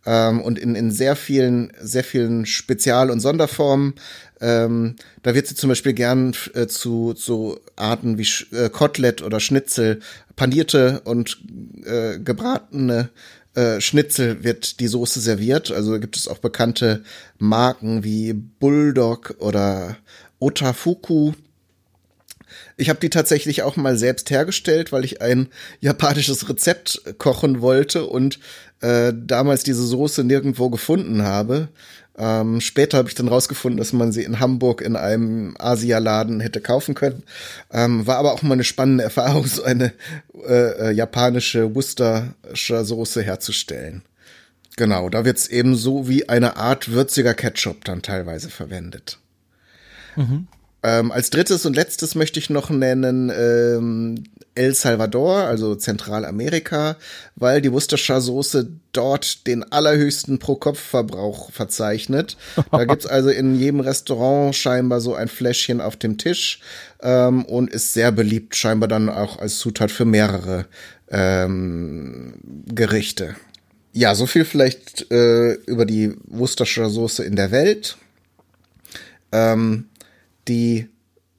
[0.05, 3.93] ähm, und in, in sehr vielen, sehr vielen Spezial- und Sonderformen.
[4.41, 9.21] Ähm, da wird sie zum Beispiel gern äh, zu, zu Arten wie Sch äh, Kotelett
[9.21, 9.99] oder Schnitzel,
[10.35, 11.37] panierte und
[11.85, 13.09] äh, gebratene
[13.55, 15.71] äh, Schnitzel wird die Soße serviert.
[15.71, 17.03] Also gibt es auch bekannte
[17.37, 19.97] Marken wie Bulldog oder
[20.39, 21.33] Otafuku.
[22.77, 25.47] Ich habe die tatsächlich auch mal selbst hergestellt, weil ich ein
[25.79, 28.39] japanisches Rezept kochen wollte und
[28.81, 31.69] äh, damals diese Soße nirgendwo gefunden habe.
[32.17, 36.61] Ähm, später habe ich dann rausgefunden, dass man sie in Hamburg in einem Asialaden hätte
[36.61, 37.23] kaufen können.
[37.71, 39.93] Ähm, war aber auch mal eine spannende Erfahrung, so eine
[40.47, 44.03] äh, äh, japanische Worcestershire Soße herzustellen.
[44.77, 49.19] Genau, da wird's eben so wie eine Art würziger Ketchup dann teilweise verwendet.
[50.15, 50.47] Mhm.
[50.85, 56.97] Ähm, als drittes und letztes möchte ich noch nennen ähm, El Salvador, also Zentralamerika,
[57.35, 62.37] weil die Worcestershire Soße dort den allerhöchsten Pro-Kopf-Verbrauch verzeichnet.
[62.69, 66.59] Da gibt's also in jedem Restaurant scheinbar so ein Fläschchen auf dem Tisch
[67.01, 70.67] ähm, und ist sehr beliebt, scheinbar dann auch als Zutat für mehrere
[71.09, 72.35] ähm,
[72.67, 73.35] Gerichte.
[73.91, 77.97] Ja, so viel vielleicht äh, über die Worcestershire Soße in der Welt.
[79.31, 79.85] Ähm,
[80.47, 80.87] die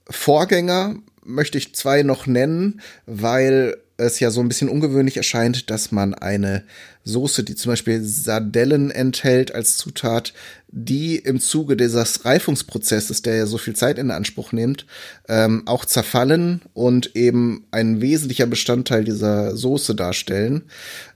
[0.09, 5.91] Vorgänger möchte ich zwei noch nennen, weil es ja so ein bisschen ungewöhnlich erscheint, dass
[5.91, 6.65] man eine
[7.05, 10.35] Soße, die zum Beispiel Sardellen enthält als Zutat,
[10.69, 14.87] die im Zuge dieses Reifungsprozesses, der ja so viel Zeit in Anspruch nimmt,
[15.29, 20.65] ähm, auch zerfallen und eben ein wesentlicher Bestandteil dieser Soße darstellen.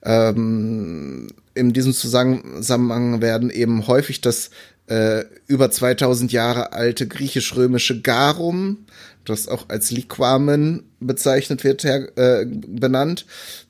[0.02, 4.50] Ähm, in diesem Zusammenhang werden eben häufig das
[4.90, 8.86] äh, über 2000 Jahre alte griechisch-römische Garum,
[9.24, 13.24] das auch als Liquamen bezeichnet wird, her, äh, benannt.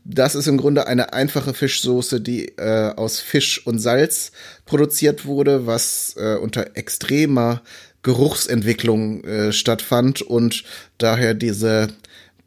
[0.04, 4.32] Das ist im Grunde eine einfache Fischsoße, die äh, aus Fisch und Salz
[4.64, 7.60] produziert wurde, was äh, unter extremer
[8.02, 10.64] Geruchsentwicklung äh, stattfand und
[10.96, 11.88] daher diese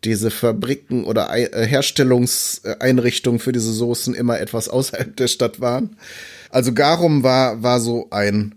[0.04, 5.96] diese Fabriken oder äh, Herstellungseinrichtungen für diese Soßen immer etwas außerhalb der Stadt waren.
[6.50, 8.56] Also Garum war, war so ein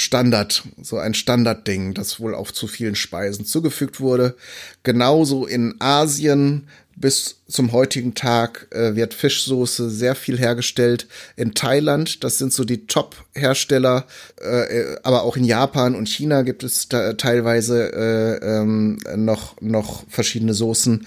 [0.00, 4.34] Standard, so ein Standardding, das wohl auch zu vielen Speisen zugefügt wurde.
[4.82, 12.22] Genauso in Asien bis zum heutigen Tag äh, wird Fischsoße sehr viel hergestellt in Thailand.
[12.24, 14.06] Das sind so die Top-Hersteller.
[14.40, 20.52] Äh, aber auch in Japan und China gibt es teilweise äh, ähm, noch, noch verschiedene
[20.52, 21.06] Soßen.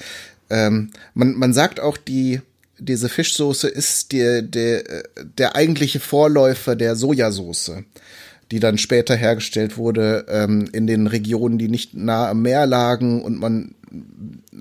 [0.50, 2.42] Ähm, man, man sagt auch, die,
[2.80, 5.04] diese Fischsoße ist der, der,
[5.38, 7.84] der eigentliche Vorläufer der Sojasauce
[8.52, 13.22] die dann später hergestellt wurde ähm, in den Regionen, die nicht nah am Meer lagen
[13.22, 13.76] und man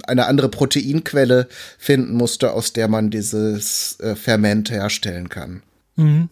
[0.06, 5.62] eine andere Proteinquelle finden musste, aus der man dieses äh, Ferment herstellen kann.
[5.96, 6.28] Mhm.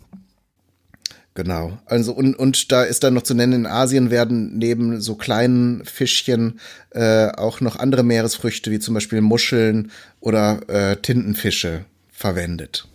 [1.35, 1.79] Genau.
[1.87, 5.85] Also und, und da ist dann noch zu nennen, in Asien werden neben so kleinen
[5.85, 6.59] Fischchen
[6.91, 12.89] äh, auch noch andere Meeresfrüchte, wie zum Beispiel Muscheln oder äh, Tintenfische verwendet.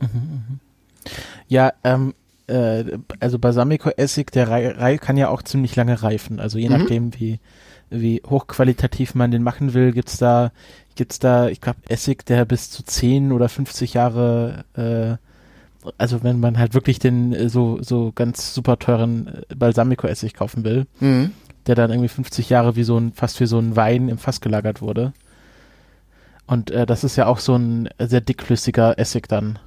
[0.00, 0.58] Mhm, mh.
[1.48, 2.14] Ja, ähm,
[2.46, 2.84] äh,
[3.20, 6.40] also Balsamico-Essig, der Rei kann ja auch ziemlich lange reifen.
[6.40, 6.78] Also je mhm.
[6.78, 7.40] nachdem, wie,
[7.90, 10.52] wie hochqualitativ man den machen will, gibt's da,
[10.94, 15.16] gibt's da, ich glaube, Essig, der bis zu 10 oder 50 Jahre, äh,
[15.98, 20.64] also wenn man halt wirklich den äh, so, so ganz super teuren äh, Balsamico-Essig kaufen
[20.64, 21.32] will, mhm.
[21.66, 24.40] der dann irgendwie 50 Jahre wie so ein, fast wie so ein Wein im Fass
[24.40, 25.12] gelagert wurde.
[26.46, 29.58] Und äh, das ist ja auch so ein sehr dickflüssiger Essig dann.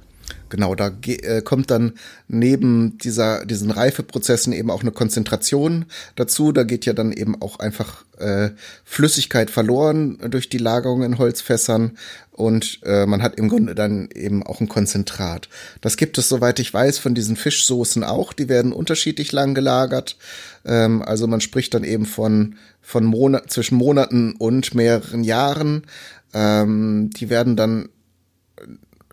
[0.48, 1.94] Genau, da äh, kommt dann
[2.26, 6.52] neben dieser, diesen Reifeprozessen eben auch eine Konzentration dazu.
[6.52, 8.50] Da geht ja dann eben auch einfach äh,
[8.84, 11.96] Flüssigkeit verloren durch die Lagerung in Holzfässern
[12.38, 15.48] und äh, man hat im Grunde dann eben auch ein Konzentrat.
[15.80, 18.32] Das gibt es, soweit ich weiß, von diesen Fischsoßen auch.
[18.32, 20.16] Die werden unterschiedlich lang gelagert.
[20.64, 25.82] Ähm, also man spricht dann eben von, von Monat, zwischen Monaten und mehreren Jahren.
[26.32, 27.88] Ähm, die werden dann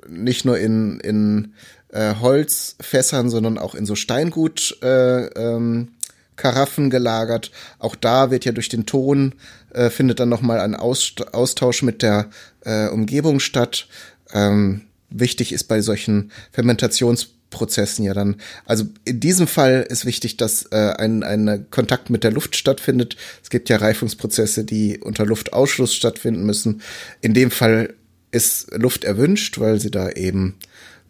[0.08, 1.54] nicht nur in, in
[1.90, 5.90] äh, Holzfässern, sondern auch in so Steingut äh, ähm,
[6.36, 7.52] Karaffen gelagert.
[7.80, 9.36] Auch da wird ja durch den Ton
[9.74, 12.30] äh, findet dann nochmal ein Aust Austausch mit der
[12.62, 13.88] äh, Umgebung statt.
[14.34, 20.66] Ähm, wichtig ist bei solchen Fermentationsprozessen ja dann, also in diesem Fall ist wichtig, dass
[20.72, 23.16] äh, ein, ein Kontakt mit der Luft stattfindet.
[23.42, 26.82] Es gibt ja Reifungsprozesse, die unter Luftausschluss stattfinden müssen.
[27.22, 27.94] In dem Fall
[28.36, 30.56] ist Luft erwünscht, weil sie da eben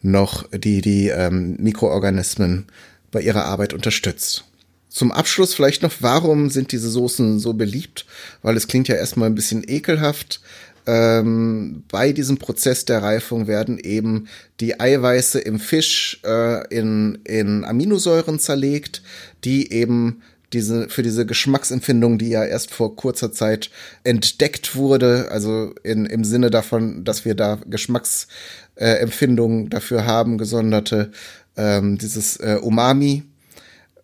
[0.01, 2.67] noch die, die ähm, Mikroorganismen
[3.11, 4.45] bei ihrer Arbeit unterstützt.
[4.89, 8.05] Zum Abschluss vielleicht noch, warum sind diese Soßen so beliebt?
[8.43, 10.39] Weil es klingt ja erstmal ein bisschen ekelhaft.
[10.87, 14.27] Ähm, bei diesem Prozess der Reifung werden eben
[14.59, 19.01] die Eiweiße im Fisch äh, in, in Aminosäuren zerlegt,
[19.43, 20.21] die eben
[20.53, 23.69] diese, für diese Geschmacksempfindung, die ja erst vor kurzer Zeit
[24.03, 31.11] entdeckt wurde, also in, im Sinne davon, dass wir da Geschmacksempfindungen äh, dafür haben, gesonderte,
[31.57, 33.23] ähm, dieses äh, Umami,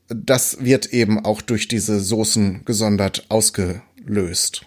[0.08, 4.66] das wird eben auch durch diese Soßen gesondert ausgelöst.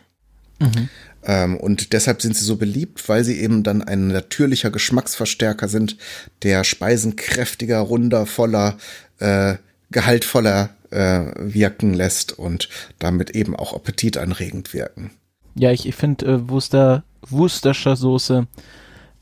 [0.58, 0.88] Mhm.
[1.26, 5.96] Ähm, und deshalb sind sie so beliebt, weil sie eben dann ein natürlicher Geschmacksverstärker sind,
[6.42, 8.76] der Speisen kräftiger, runder, voller,
[9.18, 9.54] äh,
[9.90, 15.11] gehaltvoller äh, wirken lässt und damit eben auch appetitanregend wirken.
[15.54, 18.46] Ja, ich, ich finde äh, Worcester, Worcestershire Soße,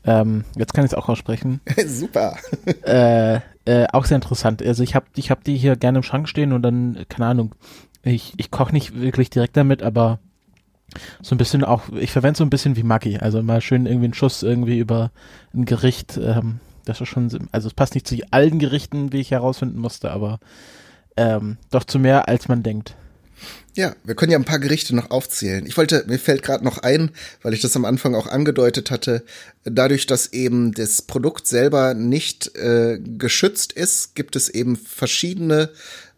[0.05, 1.61] ähm, jetzt kann ich es auch aussprechen.
[1.85, 2.37] Super.
[2.83, 4.61] äh, äh, auch sehr interessant.
[4.61, 7.55] Also ich habe ich hab die hier gerne im Schrank stehen und dann, keine Ahnung,
[8.03, 10.19] ich, ich koche nicht wirklich direkt damit, aber
[11.21, 14.05] so ein bisschen auch, ich verwende so ein bisschen wie Maggi, also mal schön irgendwie
[14.05, 15.11] einen Schuss irgendwie über
[15.53, 19.31] ein Gericht, ähm, das ist schon, also es passt nicht zu allen Gerichten, wie ich
[19.31, 20.39] herausfinden musste, aber
[21.17, 22.95] ähm, doch zu mehr, als man denkt.
[23.75, 25.65] Ja, wir können ja ein paar Gerichte noch aufzählen.
[25.65, 27.09] Ich wollte, mir fällt gerade noch ein,
[27.41, 29.23] weil ich das am Anfang auch angedeutet hatte,
[29.63, 35.71] dadurch, dass eben das Produkt selber nicht äh, geschützt ist, gibt es eben verschiedene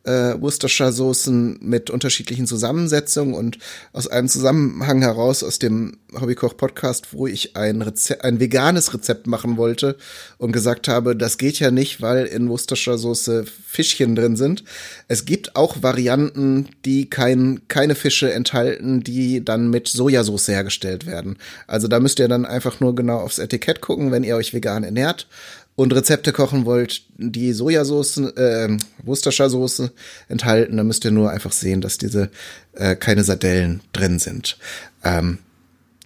[0.05, 3.57] äh, Worcestershire Soßen mit unterschiedlichen Zusammensetzungen und
[3.93, 9.27] aus einem Zusammenhang heraus aus dem Hobbykoch Podcast, wo ich ein Rezept, ein veganes Rezept
[9.27, 9.97] machen wollte
[10.37, 14.63] und gesagt habe, das geht ja nicht, weil in Worcestershire Soße Fischchen drin sind.
[15.07, 21.37] Es gibt auch Varianten, die kein, keine Fische enthalten, die dann mit Sojasauce hergestellt werden.
[21.67, 24.83] Also da müsst ihr dann einfach nur genau aufs Etikett gucken, wenn ihr euch vegan
[24.83, 25.27] ernährt
[25.75, 29.91] und Rezepte kochen wollt, die Sojasauce, äh, Worcestershire Soße
[30.29, 32.29] enthalten, dann müsst ihr nur einfach sehen, dass diese
[32.73, 34.57] äh, keine Sardellen drin sind.
[35.03, 35.39] Ähm,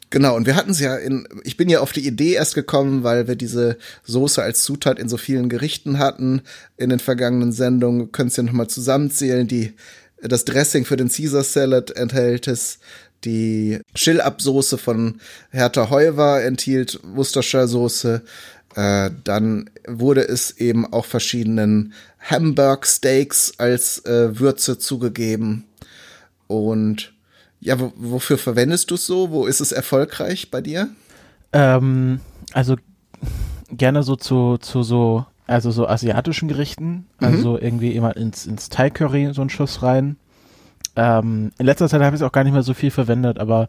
[0.10, 3.03] genau, und wir hatten es ja in, ich bin ja auf die Idee erst gekommen,
[3.03, 6.41] weil wir diese Soße als Zutat in so vielen Gerichten hatten
[6.77, 8.12] in den vergangenen Sendungen.
[8.12, 9.73] Könnt ihr nochmal zusammenzählen, die
[10.21, 12.79] das Dressing für den Caesar Salad enthält es,
[13.25, 15.19] die Chill-Up-Soße von
[15.51, 18.21] Hertha Heuwer enthielt Worcestershire Soße,
[18.79, 25.65] äh, dann wurde es eben auch verschiedenen Hamburg Steaks als äh, Würze zugegeben.
[26.47, 27.11] Und
[27.59, 29.31] ja, wofür verwendest du es so?
[29.31, 30.87] Wo ist es erfolgreich bei dir?
[31.51, 32.21] Ähm,
[32.53, 32.77] also
[33.69, 37.05] gerne so zu, zu so, also so asiatischen Gerichten.
[37.19, 37.27] Mhm.
[37.27, 40.15] Also irgendwie immer ins, ins Thai Curry so einen Schuss rein.
[40.95, 43.67] Ähm, in letzter Zeit habe ich es auch gar nicht mehr so viel verwendet, aber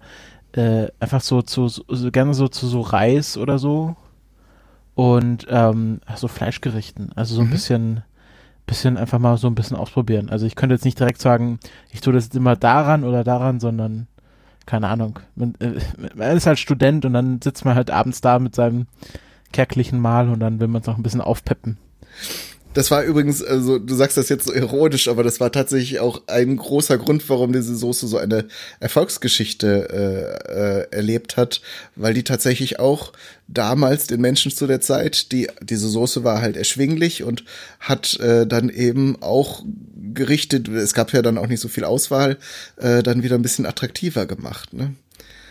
[0.53, 3.96] äh, einfach so zu, so, gerne so zu so Reis oder so
[4.94, 7.12] und ähm, so Fleischgerichten.
[7.14, 7.53] Also so ein mhm.
[7.53, 8.03] bisschen,
[8.66, 10.29] bisschen einfach mal so ein bisschen ausprobieren.
[10.31, 11.59] Also ich könnte jetzt nicht direkt sagen,
[11.92, 14.07] ich tue das jetzt immer daran oder daran, sondern
[14.66, 15.18] keine Ahnung.
[15.35, 15.81] Man, äh,
[16.14, 18.87] man ist halt Student und dann sitzt man halt abends da mit seinem
[19.53, 21.79] kärglichen Mahl und dann will man es noch ein bisschen aufpeppen.
[22.73, 26.23] Das war übrigens, also du sagst das jetzt so ironisch, aber das war tatsächlich auch
[26.29, 28.47] ein großer Grund, warum diese Soße so eine
[28.79, 31.63] Erfolgsgeschichte äh, äh, erlebt hat,
[31.97, 33.13] weil die tatsächlich auch
[33.49, 37.45] damals den Menschen zu der Zeit, die diese Soße war halt erschwinglich und
[37.81, 39.65] hat äh, dann eben auch
[40.15, 42.39] gerichtet, es gab ja dann auch nicht so viel Auswahl,
[42.77, 44.73] äh, dann wieder ein bisschen attraktiver gemacht.
[44.73, 44.95] Ne?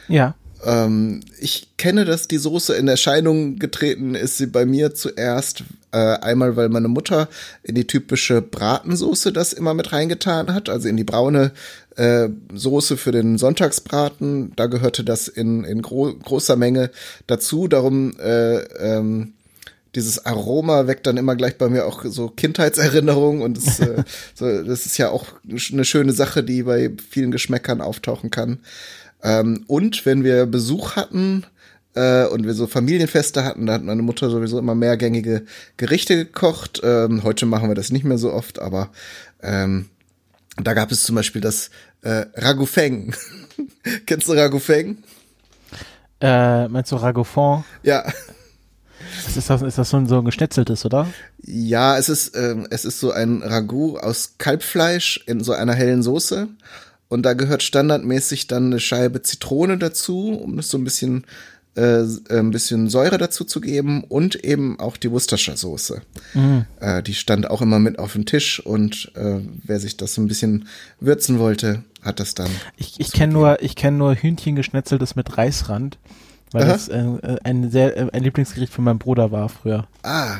[0.07, 0.35] Ja.
[0.65, 5.97] Ähm, ich kenne, dass die Soße in Erscheinung getreten ist, sie bei mir zuerst äh,
[5.97, 7.29] einmal, weil meine Mutter
[7.63, 11.51] in die typische Bratensoße das immer mit reingetan hat, also in die braune
[11.95, 14.53] äh, Soße für den Sonntagsbraten.
[14.55, 16.91] Da gehörte das in, in gro großer Menge
[17.27, 17.67] dazu.
[17.67, 19.33] Darum äh, ähm,
[19.95, 24.03] dieses Aroma weckt dann immer gleich bei mir auch so Kindheitserinnerungen und das, äh,
[24.35, 28.59] so, das ist ja auch eine schöne Sache, die bei vielen Geschmäckern auftauchen kann.
[29.23, 31.45] Ähm, und wenn wir Besuch hatten
[31.95, 35.45] äh, und wir so Familienfeste hatten, da hat meine Mutter sowieso immer mehrgängige
[35.77, 36.81] Gerichte gekocht.
[36.83, 38.89] Ähm, heute machen wir das nicht mehr so oft, aber
[39.41, 39.89] ähm,
[40.57, 41.69] da gab es zum Beispiel das
[42.01, 43.13] äh, Ragoufeng.
[44.05, 44.97] Kennst du Ragoufeng?
[46.21, 47.63] Äh, meinst du Ragoufon?
[47.83, 48.05] Ja.
[49.27, 51.07] Ist das, ist das so ein, so ein geschnetzeltes, oder?
[51.41, 56.03] Ja, es ist, ähm, es ist so ein Ragout aus Kalbfleisch in so einer hellen
[56.03, 56.47] Soße.
[57.09, 61.25] Und da gehört standardmäßig dann eine Scheibe Zitrone dazu, um es so ein bisschen
[61.75, 66.01] äh, ein bisschen Säure dazu zu geben und eben auch die Worcestershire Soße.
[66.33, 66.65] Mhm.
[66.79, 70.21] Äh, die stand auch immer mit auf dem Tisch und äh, wer sich das so
[70.21, 70.67] ein bisschen
[70.99, 72.49] würzen wollte, hat das dann.
[72.77, 75.97] Ich, ich kenne nur, ich kenne nur Hühnchen geschnetzeltes mit Reisrand,
[76.51, 76.71] weil Aha.
[76.71, 79.87] das äh, ein sehr äh, ein Lieblingsgericht von meinem Bruder war früher.
[80.03, 80.37] Ah.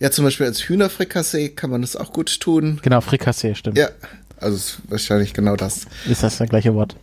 [0.00, 2.80] Ja, zum Beispiel als Hühnerfrikassee kann man das auch gut tun.
[2.82, 3.78] Genau, Frikassee, stimmt.
[3.78, 3.88] Ja,
[4.38, 5.86] also ist wahrscheinlich genau das.
[6.08, 6.96] Ist das das gleiche Wort?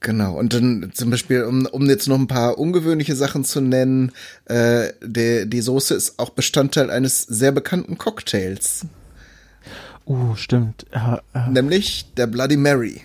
[0.00, 4.12] Genau, und dann zum Beispiel, um, um jetzt noch ein paar ungewöhnliche Sachen zu nennen,
[4.46, 8.86] äh, die, die Soße ist auch Bestandteil eines sehr bekannten Cocktails.
[10.06, 10.86] Uh, stimmt.
[10.94, 11.50] Uh, uh.
[11.50, 13.02] Nämlich der Bloody Mary.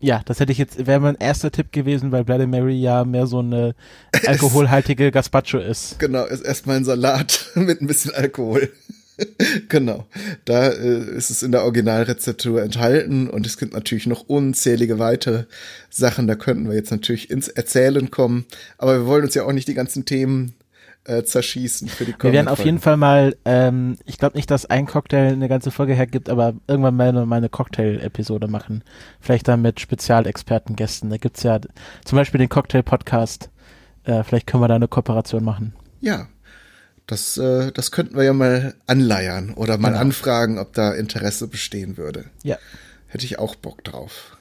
[0.00, 3.26] Ja, das hätte ich jetzt, wäre mein erster Tipp gewesen, weil Bloody Mary ja mehr
[3.26, 3.74] so eine
[4.26, 5.98] alkoholhaltige Gazpacho ist.
[5.98, 8.70] Genau, ist erstmal ein Salat mit ein bisschen Alkohol.
[9.68, 10.06] genau.
[10.44, 15.44] Da äh, ist es in der Originalrezeptur enthalten und es gibt natürlich noch unzählige weitere
[15.90, 16.26] Sachen.
[16.26, 18.46] Da könnten wir jetzt natürlich ins Erzählen kommen.
[18.76, 20.54] Aber wir wollen uns ja auch nicht die ganzen Themen
[21.04, 24.66] äh, zerschießen für die Wir werden auf jeden Fall mal, ähm, ich glaube nicht, dass
[24.66, 28.84] ein Cocktail eine ganze Folge hergibt, aber irgendwann mal eine, mal eine Cocktail-Episode machen.
[29.20, 31.10] Vielleicht dann mit Spezialexpertengästen.
[31.10, 31.60] Da gibt's ja
[32.04, 33.50] zum Beispiel den Cocktail-Podcast.
[34.04, 35.74] Äh, vielleicht können wir da eine Kooperation machen.
[36.00, 36.28] Ja,
[37.08, 40.02] das, äh, das könnten wir ja mal anleiern oder mal genau.
[40.02, 42.26] anfragen, ob da Interesse bestehen würde.
[42.42, 42.58] Ja.
[43.06, 44.36] Hätte ich auch Bock drauf.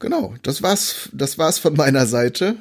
[0.00, 2.56] Genau, das war's, das war's von meiner Seite.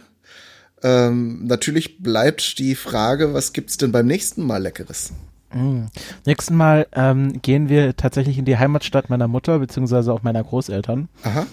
[0.84, 5.12] Ähm, natürlich bleibt die Frage, was gibt's denn beim nächsten Mal Leckeres?
[5.52, 5.86] Mm.
[6.26, 11.10] Nächsten Mal ähm, gehen wir tatsächlich in die Heimatstadt meiner Mutter, beziehungsweise auch meiner Großeltern.
[11.24, 11.48] Aha.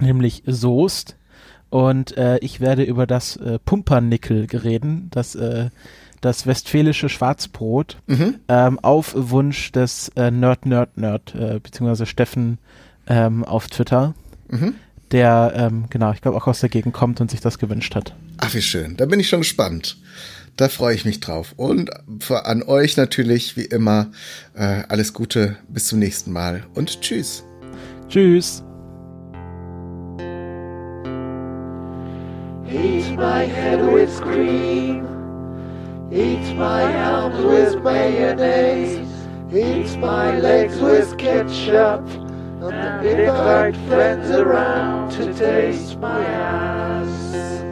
[0.00, 1.14] Nämlich Soest.
[1.70, 5.08] Und äh, ich werde über das äh, Pumpernickel reden.
[5.12, 5.70] Das äh,
[6.26, 8.34] das westfälische Schwarzbrot Mhm.
[8.48, 12.58] ähm, auf Wunsch des äh, Nerd Nerd Nerd äh, beziehungsweise Steffen
[13.06, 14.14] ähm, auf Twitter,
[14.48, 14.74] Mhm.
[15.12, 18.14] der ähm, genau, ich glaube auch aus der Gegend kommt und sich das gewünscht hat.
[18.38, 18.96] Ach, wie schön.
[18.96, 19.96] Da bin ich schon gespannt.
[20.56, 21.52] Da freue ich mich drauf.
[21.56, 24.08] Und für, an euch natürlich, wie immer,
[24.54, 27.44] äh, alles Gute, bis zum nächsten Mal und tschüss.
[28.08, 28.62] Tschüss.
[32.68, 35.06] Eat my head with cream.
[36.12, 39.08] Eat my arms with mayonnaise.
[39.52, 42.06] Eat my legs with ketchup.
[42.62, 47.65] And invite friends around to taste my ass.